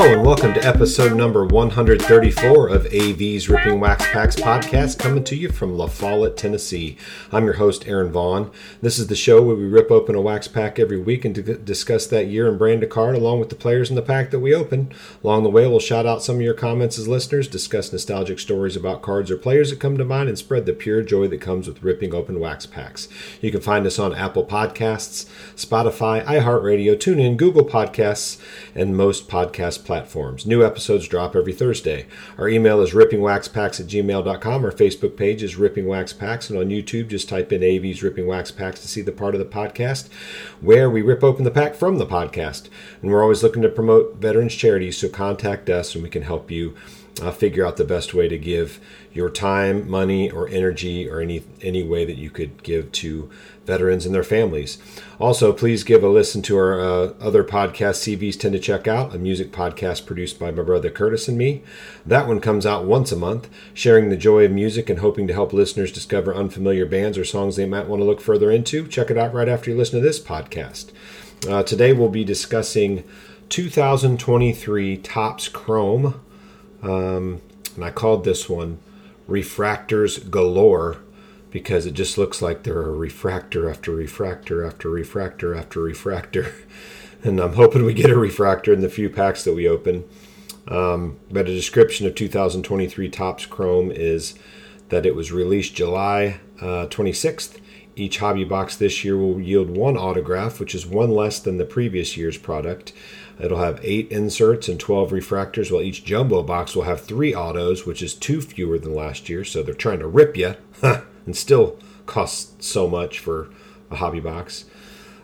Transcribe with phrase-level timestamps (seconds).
[0.00, 5.34] Hello, and welcome to episode number 134 of AV's Ripping Wax Packs podcast, coming to
[5.34, 6.96] you from La Follette, Tennessee.
[7.32, 8.52] I'm your host, Aaron Vaughn.
[8.80, 12.06] This is the show where we rip open a wax pack every week and discuss
[12.06, 14.54] that year and brand a card along with the players in the pack that we
[14.54, 14.92] open.
[15.24, 18.76] Along the way, we'll shout out some of your comments as listeners, discuss nostalgic stories
[18.76, 21.66] about cards or players that come to mind, and spread the pure joy that comes
[21.66, 23.08] with ripping open wax packs.
[23.40, 25.26] You can find us on Apple Podcasts,
[25.56, 28.40] Spotify, iHeartRadio, TuneIn, Google Podcasts,
[28.76, 30.44] and most podcast platforms.
[30.44, 32.06] New episodes drop every Thursday.
[32.36, 34.64] Our email is rippingwaxpacks at gmail.com.
[34.64, 36.50] Our Facebook page is Ripping Wax Packs.
[36.50, 39.38] And on YouTube, just type in AV's Ripping Wax Packs to see the part of
[39.38, 40.12] the podcast
[40.60, 42.68] where we rip open the pack from the podcast.
[43.00, 46.50] And we're always looking to promote veterans charities, so contact us and we can help
[46.50, 46.76] you
[47.20, 48.80] uh, figure out the best way to give
[49.12, 53.30] your time, money, or energy, or any any way that you could give to
[53.64, 54.78] veterans and their families.
[55.18, 59.14] Also, please give a listen to our uh, other podcast, CVs tend to check out,
[59.14, 61.62] a music podcast produced by my brother Curtis and me.
[62.06, 65.34] That one comes out once a month, sharing the joy of music and hoping to
[65.34, 68.88] help listeners discover unfamiliar bands or songs they might want to look further into.
[68.88, 70.90] Check it out right after you listen to this podcast.
[71.46, 73.04] Uh, today, we'll be discussing
[73.50, 76.20] 2023 Topps Chrome.
[76.82, 77.40] Um,
[77.74, 78.78] and I called this one
[79.28, 80.98] Refractors Galore
[81.50, 86.54] because it just looks like there are refractor after refractor after refractor after refractor.
[87.24, 90.04] And I'm hoping we get a refractor in the few packs that we open.
[90.68, 94.34] Um, but a description of 2023 Topps Chrome is
[94.90, 97.60] that it was released July uh, 26th.
[97.96, 101.64] Each hobby box this year will yield one autograph, which is one less than the
[101.64, 102.92] previous year's product.
[103.40, 107.86] It'll have eight inserts and 12 refractors, while each jumbo box will have three autos,
[107.86, 109.44] which is two fewer than last year.
[109.44, 110.54] So they're trying to rip you.
[110.82, 113.50] and still costs so much for
[113.90, 114.64] a hobby box.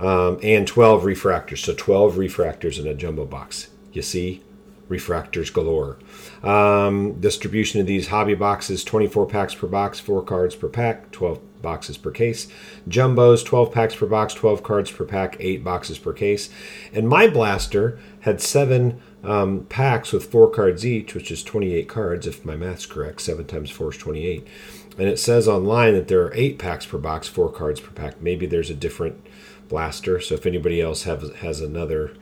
[0.00, 1.58] Um, and 12 refractors.
[1.58, 3.68] So 12 refractors in a jumbo box.
[3.92, 4.42] You see?
[4.88, 5.98] Refractors galore.
[6.42, 11.62] Um, distribution of these hobby boxes 24 packs per box, 4 cards per pack, 12
[11.62, 12.48] boxes per case.
[12.88, 16.48] Jumbos 12 packs per box, 12 cards per pack, 8 boxes per case.
[16.92, 22.26] And my blaster had 7 um, packs with 4 cards each, which is 28 cards
[22.26, 23.20] if my math's correct.
[23.20, 24.46] 7 times 4 is 28
[24.98, 28.20] and it says online that there are eight packs per box, four cards per pack.
[28.20, 29.24] Maybe there's a different
[29.68, 30.20] blaster.
[30.20, 32.14] So if anybody else has has another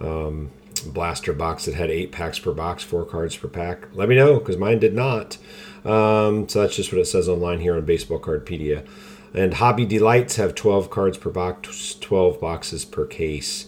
[0.00, 0.50] um,
[0.80, 4.38] blaster box that had eight packs per box, four cards per pack, let me know
[4.38, 5.36] because mine did not.
[5.84, 8.86] Um, so that's just what it says online here on Baseball Cardpedia.
[9.32, 13.66] And Hobby Delights have 12 cards per box, 12 boxes per case.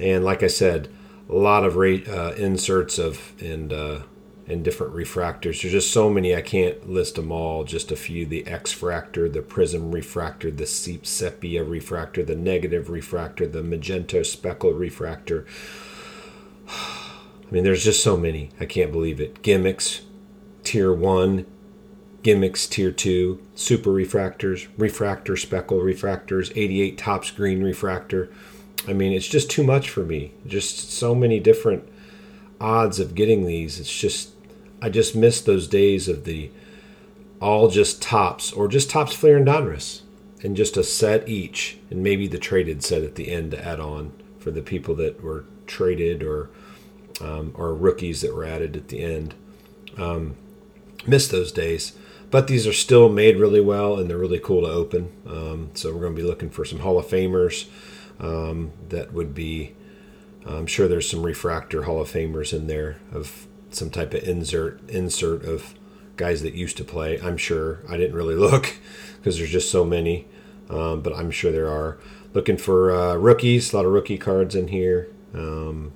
[0.00, 0.88] And like I said,
[1.28, 4.00] a lot of rate, uh, inserts of and uh,
[4.46, 5.62] and different refractors.
[5.62, 7.64] There's just so many I can't list them all.
[7.64, 13.46] Just a few: the X-fractor, the Prism refractor, the Seep Sepia refractor, the negative refractor,
[13.46, 15.46] the Magenta speckle refractor.
[16.68, 18.50] I mean, there's just so many.
[18.58, 19.42] I can't believe it.
[19.42, 20.02] Gimmicks,
[20.62, 21.46] Tier One,
[22.22, 28.30] gimmicks Tier Two, super refractors, refractor speckle refractors, 88 Topps green refractor.
[28.88, 30.32] I mean, it's just too much for me.
[30.46, 31.88] Just so many different
[32.60, 33.78] odds of getting these.
[33.78, 34.30] It's just
[34.82, 36.50] I just miss those days of the
[37.40, 40.02] all just Topps or just Topps, Fleer and Donruss
[40.42, 43.80] and just a set each and maybe the traded set at the end to add
[43.80, 44.12] on
[44.44, 46.50] for the people that were traded or
[47.22, 49.34] um, or rookies that were added at the end.
[49.96, 50.36] Um,
[51.06, 51.96] miss those days,
[52.30, 55.12] but these are still made really well and they're really cool to open.
[55.26, 57.68] Um, so we're going to be looking for some Hall of Famers
[58.20, 59.74] um, that would be.
[60.46, 64.86] I'm sure there's some refractor Hall of Famers in there of some type of insert
[64.90, 65.74] insert of
[66.16, 67.18] guys that used to play.
[67.18, 68.76] I'm sure I didn't really look
[69.16, 70.26] because there's just so many,
[70.68, 71.96] um, but I'm sure there are.
[72.34, 75.08] Looking for uh, rookies, a lot of rookie cards in here.
[75.32, 75.92] Um,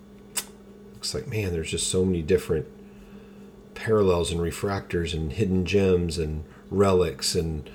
[0.94, 2.66] looks like man, there's just so many different
[3.74, 7.68] parallels and refractors and hidden gems and relics and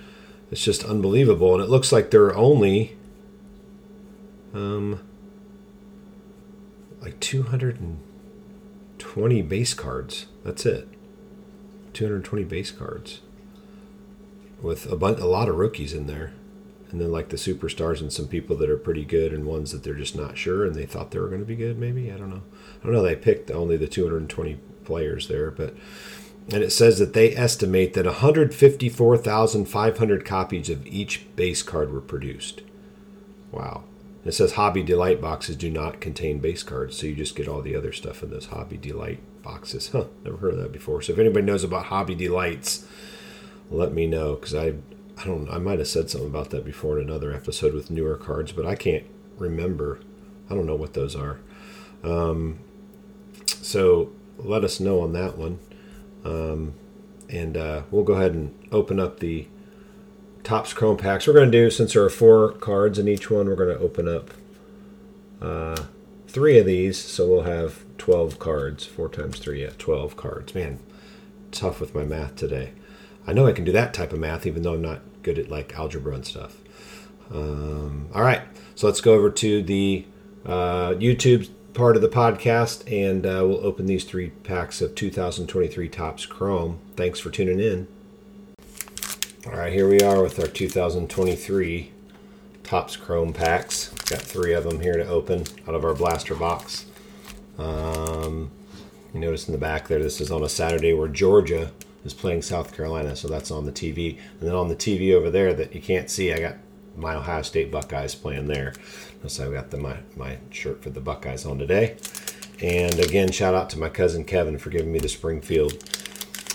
[0.52, 1.56] it's just unbelievable.
[1.56, 2.96] And it looks like there are only
[4.54, 5.00] um,
[7.02, 10.28] like 220 base cards.
[10.44, 10.88] That's it.
[11.94, 13.22] 220 base cards
[14.62, 16.34] with a bunch, a lot of rookies in there,
[16.94, 19.82] and then like the superstars and some people that are pretty good and ones that
[19.84, 21.80] they're just not sure and they thought they were going to be good.
[21.80, 22.44] Maybe I don't know.
[22.82, 23.02] I don't know.
[23.02, 25.74] They picked only the 220 players there, but
[26.52, 32.62] and it says that they estimate that 154,500 copies of each base card were produced.
[33.52, 33.86] Wow.
[34.24, 37.62] It says Hobby Delight boxes do not contain base cards, so you just get all
[37.62, 39.90] the other stuff in those Hobby Delight boxes.
[39.90, 41.02] Huh, never heard of that before.
[41.02, 42.86] So if anybody knows about Hobby Delights,
[43.72, 44.76] let me know because I,
[45.18, 48.16] I don't, I might have said something about that before in another episode with newer
[48.16, 49.06] cards, but I can't
[49.38, 50.00] remember.
[50.50, 51.40] I don't know what those are.
[52.04, 52.60] Um,
[53.46, 55.60] so let us know on that one.
[56.26, 56.74] Um,
[57.30, 59.48] and uh, we'll go ahead and open up the
[60.44, 61.26] Topps Chrome packs.
[61.26, 63.84] We're going to do, since there are four cards in each one, we're going to
[63.84, 64.32] open up
[65.42, 65.84] uh,
[66.28, 66.98] three of these.
[66.98, 68.86] So we'll have 12 cards.
[68.86, 70.54] Four times three, yeah, 12 cards.
[70.54, 70.80] Man,
[71.52, 72.74] tough with my math today.
[73.26, 75.50] I know I can do that type of math, even though I'm not good at
[75.50, 76.58] like algebra and stuff.
[77.32, 78.42] Um, all right,
[78.76, 80.06] so let's go over to the
[80.46, 85.90] uh, YouTube part of the podcast, and uh, we'll open these three packs of 2023
[85.90, 86.80] Topps Chrome.
[86.96, 87.88] Thanks for tuning in.
[89.48, 91.92] All right, here we are with our 2023
[92.64, 93.90] Topps Chrome packs.
[94.10, 96.86] Got three of them here to open out of our blaster box.
[97.58, 98.52] Um,
[99.14, 101.72] you notice in the back there, this is on a Saturday where Georgia
[102.06, 104.18] is playing South Carolina, so that's on the TV.
[104.40, 106.56] And then on the TV over there that you can't see, I got
[106.96, 108.74] my Ohio State Buckeyes playing there.
[109.28, 111.96] So I got the, my, my shirt for the Buckeyes on today.
[112.62, 115.74] And again, shout out to my cousin Kevin for giving me the Springfield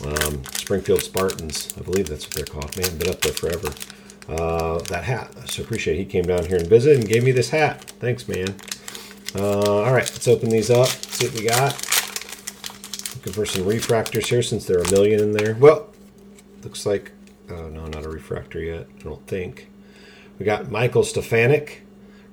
[0.05, 1.73] um, Springfield Spartans.
[1.77, 2.77] I believe that's what they're called.
[2.77, 3.73] Man, been up there forever.
[4.29, 5.33] Uh, that hat.
[5.51, 5.99] So appreciate it.
[5.99, 7.85] He came down here and visited and gave me this hat.
[7.99, 8.55] Thanks, man.
[9.35, 10.89] Uh, all right, let's open these up.
[10.89, 11.98] See what we got.
[13.33, 15.55] For some refractors here since there are a million in there.
[15.55, 15.91] Well,
[16.65, 17.13] looks like,
[17.51, 18.89] oh no, not a refractor yet.
[18.99, 19.71] I don't think.
[20.39, 21.85] We got Michael Stefanic,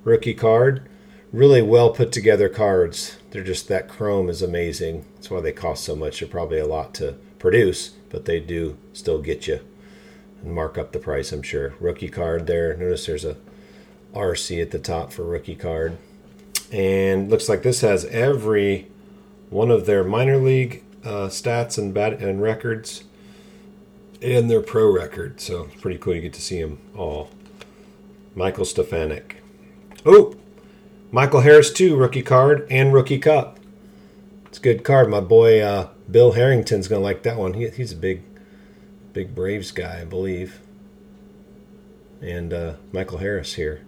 [0.04, 0.88] rookie card.
[1.32, 3.18] Really well put together cards.
[3.30, 5.04] They're just that chrome is amazing.
[5.14, 6.20] That's why they cost so much.
[6.20, 9.60] They're probably a lot to produce, but they do still get you
[10.42, 11.74] and mark up the price, I'm sure.
[11.78, 12.76] Rookie card there.
[12.76, 13.36] Notice there's a
[14.14, 15.98] RC at the top for rookie card.
[16.72, 18.90] And looks like this has every
[19.50, 23.04] one of their minor league uh, stats and bat and records
[24.20, 25.40] and their pro record.
[25.40, 26.14] So it's pretty cool.
[26.14, 27.30] You get to see them all.
[28.34, 29.42] Michael Stefanic.
[30.04, 30.34] Oh,
[31.10, 33.58] Michael Harris too, rookie card and rookie cup.
[34.46, 35.08] It's a good card.
[35.08, 37.54] My boy uh, Bill Harrington's gonna like that one.
[37.54, 38.22] He, he's a big,
[39.12, 40.60] big Braves guy, I believe.
[42.20, 43.82] And uh, Michael Harris here.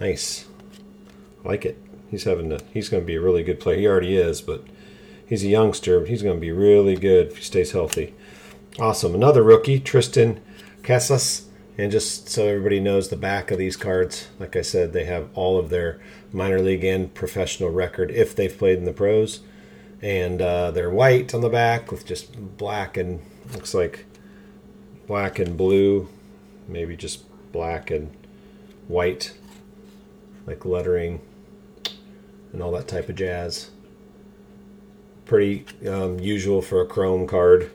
[0.00, 0.46] Nice.
[1.44, 1.82] I like it.
[2.10, 3.78] He's having a, he's to be a really good player.
[3.78, 4.64] He already is, but
[5.28, 6.00] he's a youngster.
[6.00, 8.14] But he's going to be really good if he stays healthy.
[8.78, 9.14] Awesome.
[9.14, 10.40] Another rookie, Triston
[10.82, 11.44] Casas.
[11.76, 15.28] And just so everybody knows the back of these cards, like I said, they have
[15.34, 16.00] all of their
[16.32, 19.40] minor league and professional record if they've played in the pros.
[20.02, 23.20] And uh, they're white on the back with just black and
[23.52, 24.06] looks like
[25.06, 26.08] black and blue,
[26.66, 28.10] maybe just black and
[28.88, 29.36] white,
[30.46, 31.20] like lettering
[32.52, 33.70] and all that type of jazz.
[35.28, 37.70] Pretty um, usual for a chrome card.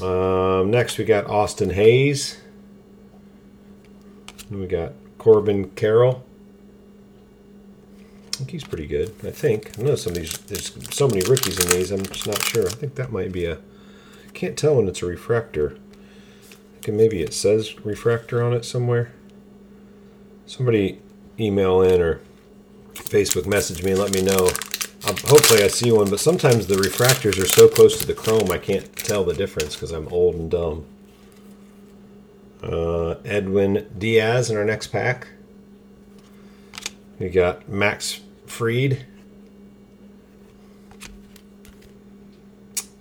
[0.00, 2.40] Um, next, we got Austin Hays.
[4.48, 6.24] And we got Corbin Carroll.
[7.98, 9.12] I think he's pretty good.
[9.24, 9.78] I think.
[9.78, 10.38] I know some of these.
[10.38, 11.90] There's so many rookies in these.
[11.90, 12.66] I'm just not sure.
[12.66, 13.58] I think that might be a.
[14.32, 15.76] Can't tell when it's a refractor.
[16.78, 19.12] I think maybe it says refractor on it somewhere.
[20.46, 21.00] Somebody
[21.38, 22.20] email in or
[22.94, 24.48] Facebook message me and let me know.
[25.04, 28.52] Um, hopefully, I see one, but sometimes the refractors are so close to the chrome
[28.52, 30.86] I can't tell the difference because I'm old and dumb.
[32.62, 35.26] Uh, Edwin Diaz in our next pack.
[37.18, 39.06] We got Max Fried.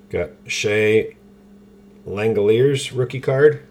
[0.09, 1.15] Got Shea
[2.07, 3.65] Langeliers rookie card.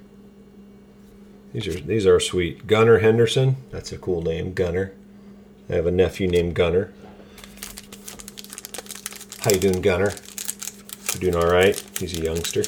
[1.53, 2.69] These are these are sweet.
[2.69, 3.57] Gunnar Henderson.
[3.71, 4.93] That's a cool name, Gunner.
[5.69, 6.93] I have a nephew named Gunner.
[9.43, 10.13] How you doing, Gunner?
[11.15, 11.83] You doing all right?
[11.99, 12.63] He's a youngster.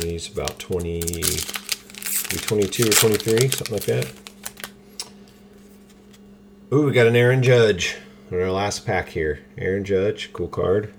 [0.00, 4.12] He's about 20, 22 or 23, something like that.
[6.72, 7.96] Ooh, we got an Aaron Judge
[8.30, 9.40] in our last pack here.
[9.58, 10.94] Aaron Judge, cool card.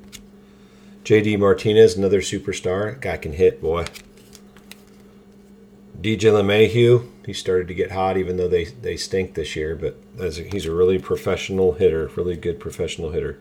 [1.05, 2.99] JD Martinez, another superstar.
[2.99, 3.85] Guy can hit, boy.
[6.01, 9.77] DJ LeMahieu, he started to get hot, even though they, they stink this year.
[9.77, 13.39] But a, he's a really professional hitter, really good professional hitter.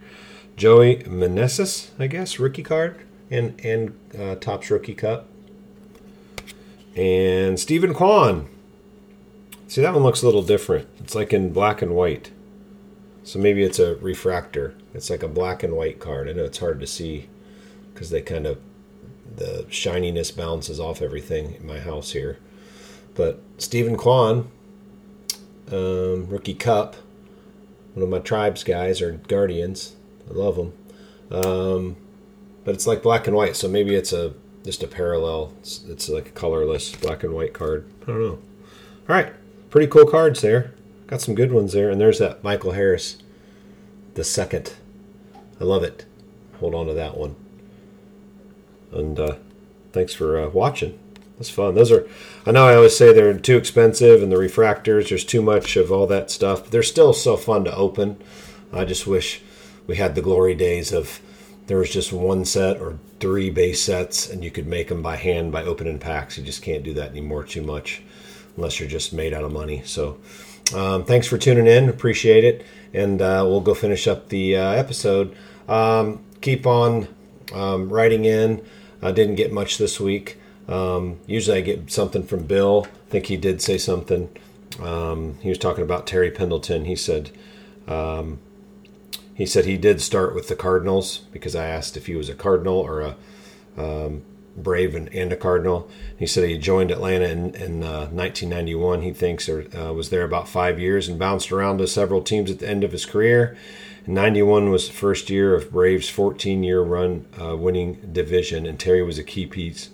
[0.57, 5.28] Joey Meneses, I guess, rookie card and and uh, Topps rookie cup.
[6.97, 8.49] And Steven Kwan.
[9.69, 10.88] See, that one looks a little different.
[10.99, 12.33] It's like in black and white.
[13.23, 14.75] So maybe it's a refractor.
[14.92, 16.28] It's like a black and white card.
[16.28, 17.28] I know it's hard to see
[17.92, 18.59] because they kind of
[19.37, 22.38] the shininess bounces off everything in my house here.
[23.14, 24.50] But Steven Kwan,
[25.71, 26.97] um, rookie cup,
[27.95, 29.95] one of my tribes guys or guardians.
[30.30, 30.72] I love them.
[31.30, 31.96] Um,
[32.64, 34.34] but it's like black and white, so maybe it's a
[34.64, 35.52] just a parallel.
[35.60, 37.90] It's, it's like a colorless black and white card.
[38.02, 38.38] I don't know.
[39.08, 39.32] All right,
[39.70, 40.75] pretty cool cards there.
[41.06, 43.18] Got some good ones there, and there's that Michael Harris,
[44.14, 44.75] the second.
[45.60, 46.06] I love it.
[46.58, 47.37] hold on to that one.
[48.92, 49.37] And uh,
[49.92, 50.99] thanks for uh, watching.
[51.37, 51.75] That's fun.
[51.75, 52.06] Those are,
[52.46, 55.90] I know I always say they're too expensive and the refractors, there's too much of
[55.90, 58.22] all that stuff, but they're still so fun to open.
[58.72, 59.42] I just wish
[59.90, 61.20] we had the glory days of
[61.66, 65.16] there was just one set or three base sets and you could make them by
[65.16, 66.38] hand by opening packs.
[66.38, 68.00] You just can't do that anymore too much
[68.56, 69.82] unless you're just made out of money.
[69.85, 70.18] So
[70.73, 71.88] um, thanks for tuning in.
[71.88, 72.64] Appreciate it.
[72.94, 75.35] And uh, we'll go finish up the uh, episode.
[75.68, 77.09] Um, keep on
[77.52, 78.64] um, writing in.
[79.02, 80.38] I didn't get much this week.
[80.68, 82.87] Um, usually I get something from Bill.
[82.87, 84.28] I think he did say something.
[84.80, 86.85] Um, he was talking about Terry Pendleton.
[86.85, 87.32] He said
[87.88, 88.38] um,
[89.40, 92.35] he said he did start with the Cardinals because I asked if he was a
[92.35, 93.16] Cardinal or a
[93.75, 94.20] um,
[94.54, 95.88] Brave and, and, a Cardinal.
[96.18, 99.00] He said he joined Atlanta in, in uh, 1991.
[99.00, 102.50] He thinks or uh, was there about five years and bounced around to several teams
[102.50, 103.56] at the end of his career.
[104.06, 109.02] 91 was the first year of Braves' 14 year run uh, winning division, and Terry
[109.02, 109.88] was a key piece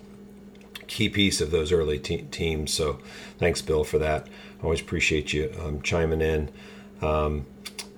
[0.89, 2.73] key piece of those early te- teams.
[2.73, 2.99] So
[3.39, 4.27] thanks, Bill, for that.
[4.59, 6.51] I always appreciate you um, chiming in
[7.01, 7.47] um,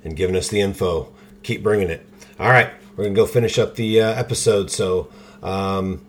[0.04, 1.14] and giving us the info.
[1.48, 2.06] Keep bringing it.
[2.38, 4.70] All right, we're gonna go finish up the uh, episode.
[4.70, 5.08] So
[5.42, 6.04] um,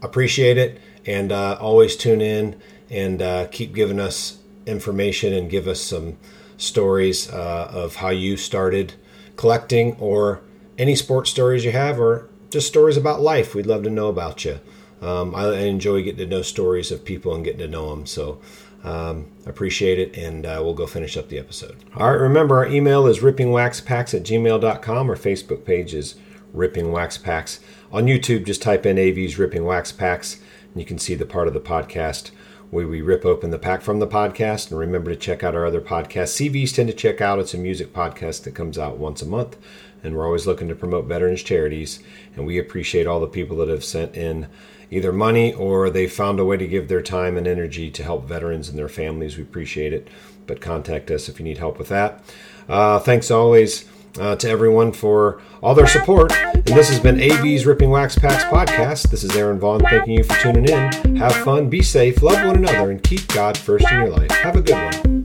[0.00, 5.68] appreciate it, and uh, always tune in and uh, keep giving us information and give
[5.68, 6.16] us some
[6.56, 8.94] stories uh, of how you started
[9.36, 10.40] collecting or
[10.78, 13.54] any sports stories you have or just stories about life.
[13.54, 14.58] We'd love to know about you
[15.00, 18.06] um, I, enjoy getting to know stories of people and getting to know them.
[18.06, 18.40] So
[18.84, 21.76] um, appreciate it, and uh, we'll go finish up the episode.
[21.96, 25.10] All right, remember our email is rippingwaxpacks at gmail.com.
[25.10, 26.14] Our Facebook page is
[26.52, 27.60] Ripping Wax Packs.
[27.90, 30.40] On YouTube, just type in AV's Ripping Wax Packs,
[30.72, 32.30] and you can see the part of the podcast
[32.70, 34.70] where we rip open the pack from the podcast.
[34.70, 36.50] And remember to check out our other podcasts.
[36.50, 37.38] CVs tend to check out.
[37.38, 39.56] It's a music podcast that comes out once a month,
[40.02, 42.00] and we're always looking to promote veterans charities.
[42.36, 44.48] And we appreciate all the people that have sent in
[44.90, 48.24] either money or they found a way to give their time and energy to help
[48.26, 49.36] veterans and their families.
[49.36, 50.08] We appreciate it.
[50.46, 52.22] But contact us if you need help with that.
[52.68, 53.86] Uh, thanks always
[54.18, 56.32] uh, to everyone for all their support.
[56.32, 59.10] And this has been AV's Ripping Wax Packs podcast.
[59.10, 61.16] This is Aaron Vaughn thanking you for tuning in.
[61.16, 64.30] Have fun, be safe, love one another, and keep God first in your life.
[64.30, 65.17] Have a good one.